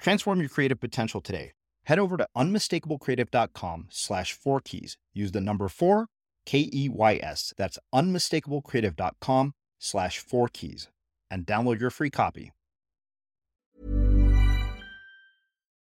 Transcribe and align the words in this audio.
Transform 0.00 0.40
your 0.40 0.48
creative 0.48 0.80
potential 0.80 1.20
today. 1.20 1.52
Head 1.84 1.98
over 1.98 2.16
to 2.16 2.26
unmistakablecreative.com 2.36 3.86
slash 3.90 4.32
four 4.32 4.60
keys. 4.60 4.96
Use 5.12 5.32
the 5.32 5.40
number 5.40 5.68
four, 5.68 6.06
K 6.46 6.68
E 6.72 6.88
Y 6.88 7.20
S. 7.22 7.52
That's 7.56 7.78
unmistakablecreative.com 7.94 9.52
slash 9.78 10.18
four 10.18 10.48
keys 10.48 10.88
and 11.30 11.46
download 11.46 11.80
your 11.80 11.90
free 11.90 12.10
copy. 12.10 12.52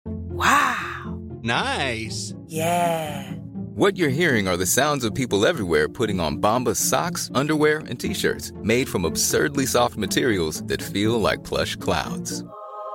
Wow. 0.05 1.21
Nice. 1.43 2.35
Yeah. 2.47 3.33
What 3.75 3.97
you're 3.97 4.09
hearing 4.11 4.49
are 4.49 4.57
the 4.57 4.67
sounds 4.67 5.05
of 5.05 5.15
people 5.15 5.47
everywhere 5.47 5.89
putting 5.89 6.21
on 6.21 6.39
Bombas 6.39 6.77
socks, 6.77 7.31
underwear, 7.35 7.79
and 7.79 7.99
t-shirts 7.99 8.53
made 8.63 8.89
from 8.89 9.05
absurdly 9.05 9.67
soft 9.67 9.97
materials 9.97 10.63
that 10.65 10.83
feel 10.83 11.21
like 11.21 11.45
plush 11.45 11.77
clouds. 11.77 12.45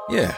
Yeah, 0.10 0.38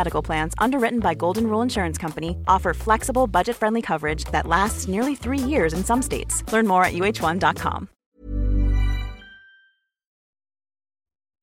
Medical 0.00 0.22
Plans, 0.22 0.54
underwritten 0.66 1.00
by 1.00 1.14
Golden 1.14 1.46
Rule 1.46 1.62
Insurance 1.62 1.98
Company, 1.98 2.36
offer 2.48 2.72
flexible, 2.74 3.26
budget-friendly 3.26 3.82
coverage 3.82 4.24
that 4.36 4.46
lasts 4.46 4.88
nearly 4.88 5.14
three 5.14 5.44
years 5.52 5.72
in 5.74 5.84
some 5.84 6.02
states. 6.02 6.42
Learn 6.52 6.66
more 6.66 6.84
at 6.84 6.94
uh1.com. 6.94 7.88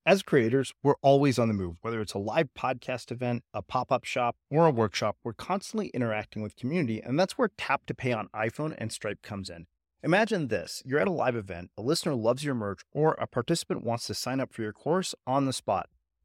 As 0.07 0.23
creators, 0.23 0.73
we're 0.83 0.95
always 1.01 1.37
on 1.37 1.49
the 1.49 1.53
move. 1.53 1.75
Whether 1.81 1.99
it's 1.99 2.13
a 2.13 2.17
live 2.17 2.47
podcast 2.57 3.11
event, 3.11 3.43
a 3.53 3.61
pop 3.61 3.91
up 3.91 4.05
shop, 4.05 4.37
or 4.49 4.65
a 4.65 4.71
workshop, 4.71 5.17
we're 5.21 5.33
constantly 5.33 5.89
interacting 5.89 6.41
with 6.41 6.55
community, 6.55 7.01
and 7.01 7.19
that's 7.19 7.37
where 7.37 7.51
Tap 7.57 7.85
to 7.87 7.93
Pay 7.93 8.13
on 8.13 8.29
iPhone 8.33 8.73
and 8.77 8.89
Stripe 8.89 9.21
comes 9.21 9.49
in. 9.49 9.67
Imagine 10.01 10.47
this 10.47 10.81
you're 10.85 11.01
at 11.01 11.09
a 11.09 11.11
live 11.11 11.35
event, 11.35 11.71
a 11.77 11.81
listener 11.81 12.15
loves 12.15 12.45
your 12.45 12.55
merch, 12.55 12.83
or 12.93 13.17
a 13.19 13.27
participant 13.27 13.83
wants 13.83 14.07
to 14.07 14.13
sign 14.13 14.39
up 14.39 14.53
for 14.53 14.61
your 14.61 14.71
course 14.71 15.13
on 15.27 15.45
the 15.45 15.51
spot. 15.51 15.89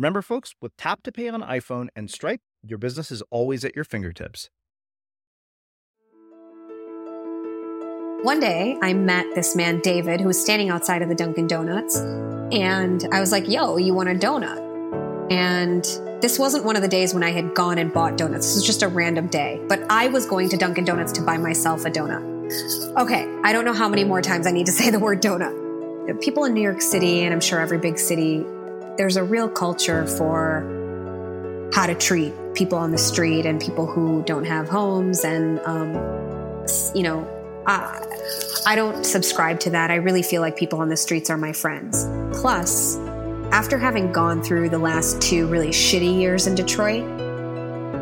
Remember, 0.00 0.22
folks, 0.22 0.54
with 0.62 0.74
Tap 0.78 1.02
to 1.02 1.12
Pay 1.12 1.28
on 1.28 1.42
iPhone 1.42 1.88
and 1.94 2.10
Stripe, 2.10 2.40
your 2.66 2.78
business 2.78 3.10
is 3.10 3.22
always 3.30 3.66
at 3.66 3.76
your 3.76 3.84
fingertips. 3.84 4.48
One 8.22 8.40
day, 8.40 8.78
I 8.80 8.94
met 8.94 9.26
this 9.34 9.54
man, 9.54 9.80
David, 9.80 10.22
who 10.22 10.28
was 10.28 10.40
standing 10.40 10.70
outside 10.70 11.02
of 11.02 11.10
the 11.10 11.14
Dunkin' 11.14 11.48
Donuts. 11.48 11.98
And 11.98 13.06
I 13.12 13.20
was 13.20 13.30
like, 13.30 13.46
yo, 13.46 13.76
you 13.76 13.92
want 13.92 14.08
a 14.08 14.14
donut? 14.14 15.30
And 15.30 15.84
this 16.22 16.38
wasn't 16.38 16.64
one 16.64 16.76
of 16.76 16.82
the 16.82 16.88
days 16.88 17.12
when 17.12 17.22
I 17.22 17.32
had 17.32 17.54
gone 17.54 17.76
and 17.76 17.92
bought 17.92 18.16
donuts. 18.16 18.46
This 18.46 18.54
was 18.54 18.64
just 18.64 18.82
a 18.82 18.88
random 18.88 19.26
day. 19.26 19.60
But 19.68 19.84
I 19.90 20.08
was 20.08 20.24
going 20.24 20.48
to 20.48 20.56
Dunkin' 20.56 20.86
Donuts 20.86 21.12
to 21.12 21.22
buy 21.22 21.36
myself 21.36 21.84
a 21.84 21.90
donut. 21.90 22.96
Okay, 22.96 23.28
I 23.44 23.52
don't 23.52 23.66
know 23.66 23.74
how 23.74 23.90
many 23.90 24.04
more 24.04 24.22
times 24.22 24.46
I 24.46 24.50
need 24.50 24.64
to 24.64 24.72
say 24.80 24.88
the 24.88 24.98
word 24.98 25.20
donut. 25.20 25.58
People 26.22 26.44
in 26.44 26.54
New 26.54 26.62
York 26.62 26.80
City, 26.80 27.20
and 27.20 27.34
I'm 27.34 27.40
sure 27.40 27.60
every 27.60 27.76
big 27.76 27.98
city, 27.98 28.46
there's 29.00 29.16
a 29.16 29.24
real 29.24 29.48
culture 29.48 30.06
for 30.06 31.70
how 31.72 31.86
to 31.86 31.94
treat 31.94 32.34
people 32.52 32.76
on 32.76 32.90
the 32.90 32.98
street 32.98 33.46
and 33.46 33.58
people 33.58 33.86
who 33.86 34.22
don't 34.24 34.44
have 34.44 34.68
homes. 34.68 35.24
And, 35.24 35.58
um, 35.60 35.94
you 36.94 37.02
know, 37.02 37.26
I, 37.66 37.98
I 38.66 38.76
don't 38.76 39.06
subscribe 39.06 39.58
to 39.60 39.70
that. 39.70 39.90
I 39.90 39.94
really 39.94 40.22
feel 40.22 40.42
like 40.42 40.54
people 40.54 40.80
on 40.80 40.90
the 40.90 40.98
streets 40.98 41.30
are 41.30 41.38
my 41.38 41.54
friends. 41.54 42.06
Plus, 42.42 42.98
after 43.52 43.78
having 43.78 44.12
gone 44.12 44.42
through 44.42 44.68
the 44.68 44.78
last 44.78 45.18
two 45.22 45.46
really 45.46 45.70
shitty 45.70 46.20
years 46.20 46.46
in 46.46 46.54
Detroit, 46.54 47.04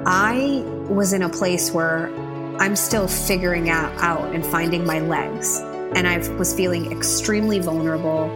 I 0.04 0.64
was 0.88 1.12
in 1.12 1.22
a 1.22 1.28
place 1.28 1.70
where 1.70 2.12
I'm 2.58 2.74
still 2.74 3.06
figuring 3.06 3.70
out, 3.70 3.96
out 4.02 4.34
and 4.34 4.44
finding 4.44 4.84
my 4.84 4.98
legs. 4.98 5.60
And 5.94 6.08
I 6.08 6.18
was 6.30 6.52
feeling 6.52 6.90
extremely 6.90 7.60
vulnerable. 7.60 8.28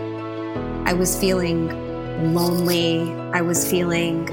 I 0.86 0.92
was 0.92 1.18
feeling 1.18 1.90
lonely. 2.22 3.12
I 3.32 3.40
was 3.40 3.68
feeling 3.68 4.26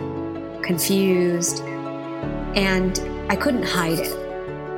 confused. 0.61 1.61
And 2.55 2.99
I 3.29 3.35
couldn't 3.35 3.63
hide 3.63 3.99
it. 3.99 4.15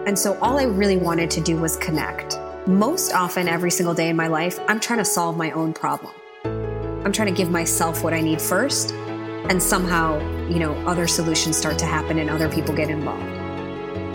And 0.07 0.17
so 0.17 0.37
all 0.41 0.57
I 0.57 0.63
really 0.63 0.97
wanted 0.97 1.29
to 1.31 1.41
do 1.41 1.57
was 1.57 1.77
connect. 1.77 2.39
Most 2.67 3.13
often, 3.13 3.47
every 3.47 3.71
single 3.71 3.93
day 3.93 4.09
in 4.09 4.15
my 4.15 4.27
life, 4.27 4.59
I'm 4.67 4.79
trying 4.79 4.99
to 4.99 5.05
solve 5.05 5.37
my 5.37 5.51
own 5.51 5.73
problem. 5.73 6.13
I'm 6.43 7.11
trying 7.11 7.27
to 7.27 7.33
give 7.33 7.49
myself 7.49 8.03
what 8.03 8.13
I 8.13 8.21
need 8.21 8.41
first. 8.41 8.93
And 8.93 9.61
somehow, 9.61 10.19
you 10.47 10.59
know, 10.59 10.73
other 10.87 11.07
solutions 11.07 11.57
start 11.57 11.77
to 11.79 11.85
happen 11.85 12.19
and 12.19 12.29
other 12.29 12.49
people 12.49 12.73
get 12.75 12.89
involved. 12.89 13.25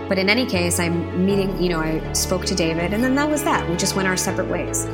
But 0.09 0.19
in 0.19 0.31
any 0.31 0.47
case, 0.47 0.79
I'm 0.79 1.27
meeting, 1.27 1.61
you 1.61 1.69
know, 1.69 1.81
I 1.81 2.13
spoke 2.13 2.45
to 2.47 2.55
David 2.55 2.95
and 2.95 3.03
then 3.03 3.15
that 3.17 3.29
was 3.29 3.43
that. 3.43 3.69
We 3.69 3.77
just 3.77 3.97
went 3.97 4.07
our 4.07 4.17
separate 4.17 4.49
ways. 4.49 4.87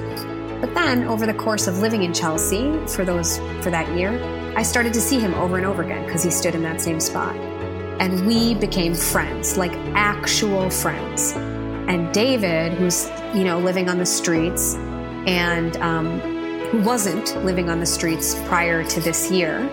But 0.62 0.74
then 0.74 1.08
over 1.08 1.26
the 1.26 1.34
course 1.34 1.66
of 1.66 1.80
living 1.80 2.04
in 2.04 2.14
Chelsea 2.14 2.70
for 2.86 3.04
those 3.04 3.38
for 3.62 3.70
that 3.70 3.96
year, 3.98 4.12
I 4.56 4.62
started 4.62 4.94
to 4.94 5.00
see 5.00 5.18
him 5.18 5.34
over 5.34 5.56
and 5.56 5.66
over 5.66 5.82
again 5.82 6.06
because 6.06 6.22
he 6.22 6.30
stood 6.30 6.54
in 6.54 6.62
that 6.62 6.80
same 6.80 7.00
spot. 7.00 7.34
And 7.98 8.24
we 8.24 8.54
became 8.54 8.94
friends, 8.94 9.56
like 9.56 9.72
actual 9.94 10.70
friends. 10.70 11.32
And 11.32 12.14
David, 12.14 12.74
who's, 12.74 13.10
you 13.34 13.42
know, 13.42 13.58
living 13.58 13.88
on 13.88 13.98
the 13.98 14.06
streets 14.06 14.76
and 15.26 15.76
um, 15.78 16.20
who 16.70 16.80
wasn't 16.82 17.44
living 17.44 17.68
on 17.68 17.80
the 17.80 17.86
streets 17.86 18.36
prior 18.46 18.84
to 18.84 19.00
this 19.00 19.32
year, 19.32 19.68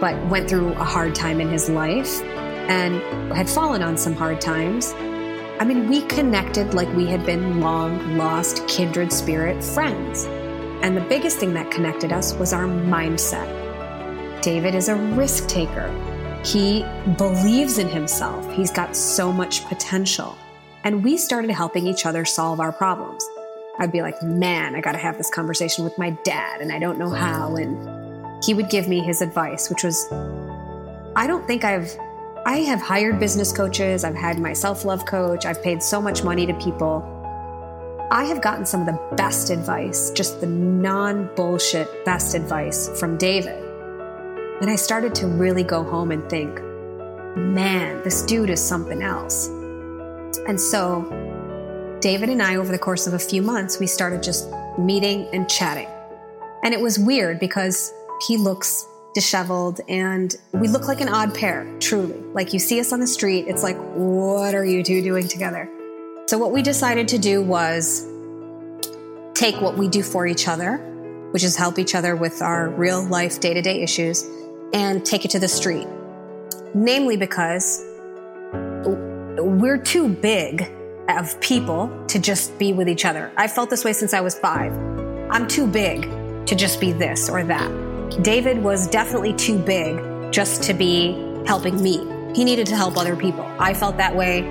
but 0.00 0.24
went 0.28 0.48
through 0.48 0.68
a 0.74 0.84
hard 0.84 1.16
time 1.16 1.40
in 1.40 1.48
his 1.48 1.68
life 1.68 2.22
and 2.70 3.02
had 3.32 3.50
fallen 3.50 3.82
on 3.82 3.98
some 3.98 4.14
hard 4.14 4.40
times. 4.40 4.94
I 5.60 5.64
mean, 5.64 5.88
we 5.88 6.02
connected 6.02 6.72
like 6.72 6.92
we 6.94 7.06
had 7.06 7.26
been 7.26 7.60
long 7.60 8.16
lost 8.16 8.66
kindred 8.68 9.12
spirit 9.12 9.62
friends. 9.64 10.24
And 10.82 10.96
the 10.96 11.00
biggest 11.00 11.38
thing 11.38 11.52
that 11.54 11.70
connected 11.72 12.12
us 12.12 12.32
was 12.34 12.52
our 12.52 12.66
mindset. 12.66 13.48
David 14.40 14.76
is 14.76 14.88
a 14.88 14.94
risk 14.94 15.48
taker. 15.48 15.90
He 16.44 16.84
believes 17.16 17.78
in 17.78 17.88
himself. 17.88 18.48
He's 18.52 18.70
got 18.70 18.94
so 18.94 19.32
much 19.32 19.64
potential. 19.64 20.38
And 20.84 21.02
we 21.02 21.16
started 21.16 21.50
helping 21.50 21.88
each 21.88 22.06
other 22.06 22.24
solve 22.24 22.60
our 22.60 22.70
problems. 22.70 23.28
I'd 23.80 23.90
be 23.90 24.00
like, 24.00 24.22
man, 24.22 24.76
I 24.76 24.80
got 24.80 24.92
to 24.92 24.98
have 24.98 25.18
this 25.18 25.28
conversation 25.28 25.82
with 25.82 25.98
my 25.98 26.10
dad, 26.24 26.60
and 26.60 26.72
I 26.72 26.78
don't 26.78 26.98
know 26.98 27.10
how. 27.10 27.56
And 27.56 28.44
he 28.44 28.54
would 28.54 28.70
give 28.70 28.86
me 28.86 29.00
his 29.00 29.20
advice, 29.22 29.68
which 29.68 29.82
was 29.82 30.06
I 31.16 31.26
don't 31.26 31.44
think 31.48 31.64
I've 31.64 31.98
I 32.46 32.58
have 32.58 32.80
hired 32.80 33.20
business 33.20 33.52
coaches, 33.52 34.04
I've 34.04 34.14
had 34.14 34.38
my 34.38 34.52
self 34.52 34.84
love 34.84 35.04
coach, 35.04 35.44
I've 35.44 35.62
paid 35.62 35.82
so 35.82 36.00
much 36.00 36.24
money 36.24 36.46
to 36.46 36.54
people. 36.54 37.14
I 38.10 38.24
have 38.24 38.40
gotten 38.40 38.64
some 38.64 38.80
of 38.80 38.86
the 38.86 39.16
best 39.16 39.50
advice, 39.50 40.10
just 40.12 40.40
the 40.40 40.46
non 40.46 41.28
bullshit 41.34 42.04
best 42.04 42.34
advice 42.34 42.88
from 42.98 43.18
David. 43.18 43.62
And 44.62 44.70
I 44.70 44.76
started 44.76 45.14
to 45.16 45.26
really 45.26 45.62
go 45.62 45.84
home 45.84 46.10
and 46.10 46.28
think, 46.30 46.60
man, 47.36 48.02
this 48.02 48.22
dude 48.22 48.50
is 48.50 48.60
something 48.60 49.02
else. 49.02 49.48
And 50.46 50.58
so, 50.60 51.02
David 52.00 52.28
and 52.30 52.42
I, 52.42 52.56
over 52.56 52.72
the 52.72 52.78
course 52.78 53.06
of 53.06 53.12
a 53.12 53.18
few 53.18 53.42
months, 53.42 53.78
we 53.78 53.86
started 53.86 54.22
just 54.22 54.48
meeting 54.78 55.28
and 55.32 55.48
chatting. 55.48 55.88
And 56.64 56.72
it 56.72 56.80
was 56.80 56.98
weird 56.98 57.38
because 57.38 57.92
he 58.26 58.36
looks 58.36 58.86
disheveled 59.14 59.80
and 59.88 60.36
we 60.52 60.68
look 60.68 60.86
like 60.86 61.00
an 61.00 61.08
odd 61.08 61.34
pair, 61.34 61.66
truly. 61.80 62.18
Like 62.32 62.52
you 62.52 62.58
see 62.58 62.80
us 62.80 62.92
on 62.92 63.00
the 63.00 63.06
street, 63.06 63.46
it's 63.48 63.62
like, 63.62 63.76
what 63.94 64.54
are 64.54 64.64
you 64.64 64.82
two 64.82 65.02
doing 65.02 65.26
together? 65.28 65.68
So, 66.26 66.36
what 66.36 66.52
we 66.52 66.62
decided 66.62 67.08
to 67.08 67.18
do 67.18 67.42
was 67.42 68.06
take 69.34 69.60
what 69.60 69.78
we 69.78 69.88
do 69.88 70.02
for 70.02 70.26
each 70.26 70.46
other, 70.46 70.76
which 71.30 71.42
is 71.42 71.56
help 71.56 71.78
each 71.78 71.94
other 71.94 72.16
with 72.16 72.42
our 72.42 72.68
real 72.68 73.02
life 73.02 73.40
day 73.40 73.54
to 73.54 73.62
day 73.62 73.82
issues, 73.82 74.24
and 74.72 75.04
take 75.06 75.24
it 75.24 75.30
to 75.30 75.38
the 75.38 75.48
street. 75.48 75.88
Namely, 76.74 77.16
because 77.16 77.82
we're 79.38 79.78
too 79.82 80.08
big 80.08 80.70
of 81.08 81.40
people 81.40 82.04
to 82.08 82.18
just 82.18 82.58
be 82.58 82.72
with 82.72 82.88
each 82.88 83.04
other. 83.04 83.32
I 83.36 83.48
felt 83.48 83.70
this 83.70 83.84
way 83.84 83.94
since 83.94 84.12
I 84.12 84.20
was 84.20 84.38
five. 84.38 84.72
I'm 85.30 85.48
too 85.48 85.66
big 85.66 86.02
to 86.46 86.54
just 86.54 86.80
be 86.80 86.92
this 86.92 87.30
or 87.30 87.42
that. 87.44 87.87
David 88.22 88.62
was 88.62 88.88
definitely 88.88 89.32
too 89.34 89.58
big 89.58 90.32
just 90.32 90.62
to 90.64 90.74
be 90.74 91.12
helping 91.46 91.82
me. 91.82 91.98
He 92.34 92.44
needed 92.44 92.66
to 92.68 92.76
help 92.76 92.96
other 92.96 93.16
people. 93.16 93.44
I 93.58 93.74
felt 93.74 93.96
that 93.96 94.14
way. 94.14 94.46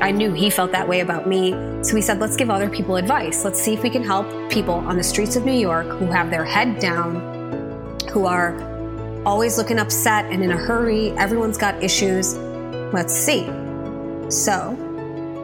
I 0.00 0.10
knew 0.10 0.32
he 0.32 0.48
felt 0.48 0.72
that 0.72 0.88
way 0.88 1.00
about 1.00 1.26
me. 1.26 1.52
So 1.82 1.94
we 1.94 2.00
said, 2.00 2.20
let's 2.20 2.36
give 2.36 2.50
other 2.50 2.70
people 2.70 2.96
advice. 2.96 3.44
Let's 3.44 3.60
see 3.60 3.74
if 3.74 3.82
we 3.82 3.90
can 3.90 4.02
help 4.02 4.26
people 4.50 4.74
on 4.74 4.96
the 4.96 5.02
streets 5.02 5.36
of 5.36 5.44
New 5.44 5.52
York 5.52 5.86
who 5.86 6.06
have 6.06 6.30
their 6.30 6.44
head 6.44 6.78
down, 6.78 7.98
who 8.10 8.24
are 8.26 8.54
always 9.26 9.58
looking 9.58 9.78
upset 9.78 10.24
and 10.26 10.42
in 10.42 10.50
a 10.50 10.56
hurry. 10.56 11.10
Everyone's 11.12 11.58
got 11.58 11.82
issues. 11.82 12.36
Let's 12.94 13.14
see. 13.14 13.44
So 14.30 14.76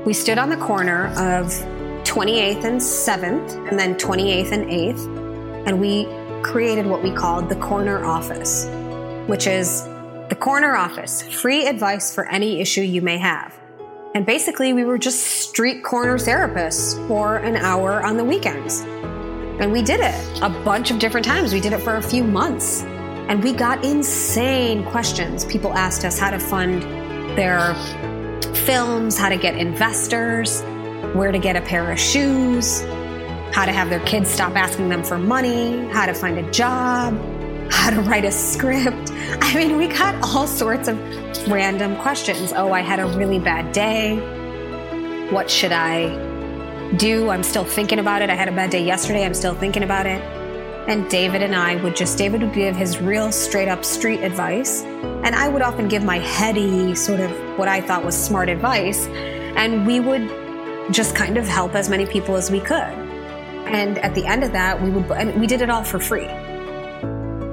we 0.07 0.13
stood 0.13 0.39
on 0.39 0.49
the 0.49 0.57
corner 0.57 1.09
of 1.17 1.49
28th 2.05 2.65
and 2.65 2.81
7th, 2.81 3.69
and 3.69 3.79
then 3.79 3.97
28th 3.97 4.53
and 4.53 4.65
8th, 4.71 5.67
and 5.67 5.81
we 5.81 6.07
created 6.47 6.87
what 6.87 7.03
we 7.03 7.11
called 7.11 7.49
the 7.49 7.57
corner 7.57 8.05
office, 8.05 8.67
which 9.27 9.47
is 9.47 9.83
the 10.29 10.37
corner 10.39 10.77
office, 10.77 11.23
free 11.23 11.67
advice 11.67 12.15
for 12.15 12.27
any 12.29 12.61
issue 12.61 12.83
you 12.83 13.03
may 13.03 13.19
have. 13.19 13.53
And 14.15 14.25
basically, 14.25 14.73
we 14.73 14.85
were 14.85 14.97
just 14.97 15.21
street 15.21 15.83
corner 15.83 16.17
therapists 16.17 17.07
for 17.09 17.39
an 17.39 17.57
hour 17.57 18.03
on 18.03 18.17
the 18.17 18.25
weekends. 18.25 18.81
And 19.61 19.73
we 19.73 19.83
did 19.83 20.01
it 20.01 20.15
a 20.41 20.49
bunch 20.49 20.91
of 20.91 20.99
different 20.99 21.27
times. 21.27 21.53
We 21.53 21.61
did 21.61 21.73
it 21.73 21.81
for 21.81 21.97
a 21.97 22.03
few 22.03 22.23
months. 22.23 22.83
And 23.29 23.43
we 23.43 23.53
got 23.53 23.85
insane 23.85 24.85
questions. 24.85 25.45
People 25.45 25.75
asked 25.75 26.05
us 26.05 26.19
how 26.19 26.31
to 26.31 26.39
fund 26.39 26.83
their 27.37 27.75
films, 28.55 29.19
how 29.19 29.29
to 29.29 29.37
get 29.37 29.57
investors, 29.57 30.63
where 31.13 31.33
to 31.33 31.39
get 31.39 31.57
a 31.57 31.61
pair 31.61 31.91
of 31.91 31.99
shoes, 31.99 32.83
how 33.53 33.65
to 33.65 33.73
have 33.73 33.91
their 33.91 34.01
kids 34.01 34.31
stop 34.31 34.57
asking 34.57 34.89
them 34.89 35.03
for 35.03 35.19
money, 35.19 35.87
how 35.89 36.07
to 36.07 36.15
find 36.15 36.39
a 36.39 36.51
job, 36.51 37.19
how 37.71 37.91
to 37.91 38.01
write 38.03 38.25
a 38.25 38.33
script. 38.33 39.11
I 39.41 39.55
mean, 39.55 39.77
we 39.77 39.89
got 39.89 40.15
all 40.23 40.47
sorts 40.47 40.89
of 40.89 40.99
random 41.49 41.97
questions. 41.97 42.53
Oh, 42.55 42.73
I 42.73 42.81
had 42.81 43.01
a 43.01 43.07
really 43.07 43.39
bad 43.39 43.73
day. 43.73 44.17
What 45.31 45.51
should 45.51 45.73
I 45.73 46.15
do? 46.97 47.31
I'm 47.31 47.43
still 47.43 47.65
thinking 47.65 47.99
about 47.99 48.23
it. 48.23 48.31
I 48.31 48.35
had 48.35 48.49
a 48.49 48.53
bad 48.53 48.71
day 48.71 48.85
yesterday. 48.85 49.25
I'm 49.25 49.35
still 49.35 49.55
thinking 49.55 49.83
about 49.83 50.07
it. 50.07 50.21
And 50.89 51.11
David 51.11 51.43
and 51.43 51.55
I 51.55 51.83
would 51.83 51.97
just, 51.97 52.17
David 52.17 52.43
would 52.43 52.55
give 52.55 52.77
his 52.77 53.01
real 53.01 53.33
straight 53.33 53.67
up 53.69 53.85
street 53.85 54.21
advice. 54.21 54.83
And 54.83 55.35
I 55.35 55.49
would 55.49 55.63
often 55.63 55.89
give 55.89 56.05
my 56.05 56.19
heady, 56.19 56.95
sort 56.95 57.19
of 57.19 57.31
what 57.59 57.67
I 57.67 57.81
thought 57.81 58.05
was 58.05 58.17
smart 58.17 58.49
advice. 58.49 59.07
And 59.57 59.85
we 59.85 59.99
would 59.99 60.29
just 60.93 61.17
kind 61.17 61.39
of 61.39 61.49
help 61.49 61.75
as 61.75 61.89
many 61.89 62.07
people 62.07 62.37
as 62.37 62.53
we 62.53 62.61
could. 62.61 63.06
And 63.67 63.99
at 63.99 64.15
the 64.15 64.25
end 64.25 64.45
of 64.45 64.53
that, 64.53 64.81
we 64.81 64.91
would, 64.91 65.11
and 65.11 65.41
we 65.41 65.47
did 65.47 65.61
it 65.61 65.71
all 65.71 65.83
for 65.83 65.99
free. 65.99 66.29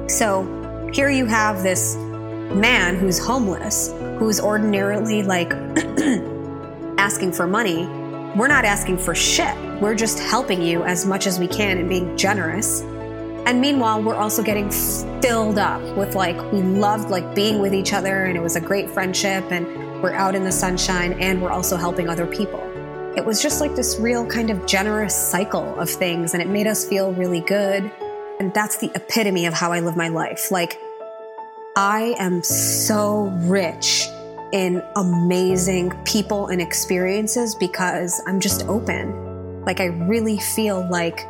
So 0.07 0.89
here 0.93 1.09
you 1.09 1.25
have 1.25 1.63
this 1.63 1.95
man 1.95 2.95
who's 2.95 3.17
homeless, 3.17 3.91
who's 4.19 4.39
ordinarily 4.39 5.23
like 5.23 5.51
asking 6.97 7.33
for 7.33 7.47
money. 7.47 7.87
We're 8.35 8.47
not 8.47 8.63
asking 8.63 8.99
for 8.99 9.15
shit. 9.15 9.55
We're 9.81 9.95
just 9.95 10.19
helping 10.19 10.61
you 10.61 10.83
as 10.83 11.05
much 11.05 11.25
as 11.25 11.39
we 11.39 11.47
can 11.47 11.77
and 11.79 11.89
being 11.89 12.15
generous. 12.15 12.81
And 13.45 13.59
meanwhile, 13.59 14.01
we're 14.01 14.15
also 14.15 14.43
getting 14.43 14.71
filled 15.21 15.57
up 15.57 15.81
with 15.97 16.15
like, 16.15 16.37
we 16.51 16.61
loved 16.61 17.09
like 17.09 17.35
being 17.35 17.59
with 17.59 17.73
each 17.73 17.91
other 17.91 18.25
and 18.25 18.37
it 18.37 18.41
was 18.41 18.55
a 18.55 18.61
great 18.61 18.89
friendship 18.89 19.51
and 19.51 19.65
we're 20.01 20.13
out 20.13 20.35
in 20.35 20.43
the 20.43 20.51
sunshine 20.51 21.13
and 21.13 21.41
we're 21.41 21.51
also 21.51 21.75
helping 21.75 22.07
other 22.07 22.27
people 22.27 22.72
it 23.15 23.23
was 23.23 23.41
just 23.41 23.61
like 23.61 23.75
this 23.75 23.99
real 23.99 24.25
kind 24.25 24.49
of 24.49 24.65
generous 24.65 25.15
cycle 25.15 25.79
of 25.79 25.87
things 25.87 26.33
and 26.33 26.41
it 26.41 26.47
made 26.47 26.65
us 26.65 26.87
feel 26.87 27.13
really 27.13 27.41
good. 27.41 27.91
And 28.39 28.51
that's 28.53 28.77
the 28.77 28.91
epitome 28.95 29.45
of 29.45 29.53
how 29.53 29.71
I 29.71 29.81
live 29.81 29.95
my 29.95 30.07
life. 30.07 30.49
Like, 30.49 30.79
I 31.75 32.15
am 32.17 32.41
so 32.43 33.25
rich 33.43 34.07
in 34.51 34.83
amazing 34.95 35.91
people 36.05 36.47
and 36.47 36.59
experiences 36.59 37.53
because 37.53 38.19
I'm 38.25 38.39
just 38.39 38.63
open. 38.67 39.63
Like, 39.63 39.79
I 39.79 39.85
really 39.85 40.39
feel 40.39 40.87
like 40.89 41.23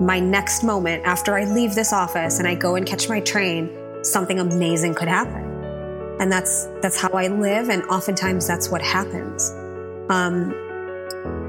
my 0.00 0.20
next 0.20 0.62
moment 0.62 1.04
after 1.04 1.36
I 1.36 1.44
leave 1.44 1.74
this 1.74 1.92
office 1.92 2.38
and 2.38 2.48
I 2.48 2.54
go 2.54 2.76
and 2.76 2.86
catch 2.86 3.10
my 3.10 3.20
train, 3.20 3.70
something 4.02 4.38
amazing 4.38 4.94
could 4.94 5.08
happen. 5.08 5.44
And 6.18 6.32
that's, 6.32 6.66
that's 6.80 6.98
how 6.98 7.10
I 7.10 7.28
live. 7.28 7.68
And 7.68 7.82
oftentimes 7.84 8.46
that's 8.46 8.70
what 8.70 8.80
happens. 8.80 9.50
Um, 10.08 10.54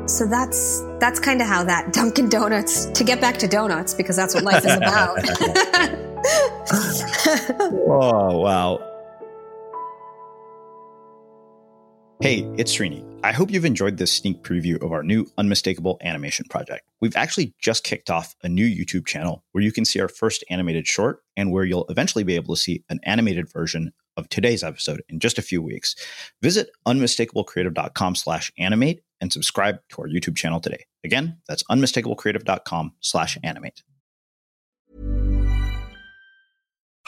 So 0.09 0.25
that's 0.25 0.81
that's 0.99 1.19
kind 1.19 1.39
of 1.39 1.47
how 1.47 1.63
that 1.65 1.93
Dunkin' 1.93 2.29
Donuts 2.29 2.85
to 2.85 3.03
get 3.03 3.21
back 3.21 3.37
to 3.37 3.47
donuts 3.47 3.93
because 3.93 4.15
that's 4.15 4.33
what 4.33 4.43
life 4.43 4.65
is 4.65 4.75
about. 4.75 5.19
oh 7.87 8.39
wow. 8.39 8.85
Hey, 12.21 12.39
it's 12.57 12.75
Srini. 12.75 13.05
I 13.23 13.31
hope 13.31 13.51
you've 13.51 13.65
enjoyed 13.65 13.97
this 13.97 14.11
sneak 14.11 14.41
preview 14.41 14.83
of 14.83 14.91
our 14.91 15.03
new 15.03 15.27
Unmistakable 15.37 15.99
Animation 16.01 16.45
project. 16.49 16.89
We've 16.99 17.15
actually 17.15 17.53
just 17.59 17.83
kicked 17.83 18.09
off 18.09 18.35
a 18.43 18.49
new 18.49 18.65
YouTube 18.65 19.05
channel 19.05 19.43
where 19.51 19.63
you 19.63 19.71
can 19.71 19.85
see 19.85 20.01
our 20.01 20.07
first 20.07 20.43
animated 20.49 20.87
short 20.87 21.21
and 21.37 21.51
where 21.51 21.63
you'll 21.63 21.85
eventually 21.87 22.23
be 22.23 22.35
able 22.35 22.55
to 22.55 22.61
see 22.61 22.83
an 22.89 22.99
animated 23.03 23.49
version 23.49 23.93
of 24.19 24.29
today's 24.29 24.63
episode 24.63 25.01
in 25.09 25.19
just 25.19 25.37
a 25.39 25.41
few 25.41 25.61
weeks. 25.61 25.95
Visit 26.41 26.69
unmistakablecreative.com 26.87 28.15
slash 28.15 28.51
animate 28.57 29.01
and 29.21 29.33
subscribe 29.33 29.79
to 29.89 30.01
our 30.01 30.07
YouTube 30.07 30.35
channel 30.35 30.59
today. 30.59 30.85
Again, 31.03 31.37
that's 31.47 31.63
unmistakablecreative.com 31.63 32.93
slash 32.99 33.37
animate. 33.43 33.81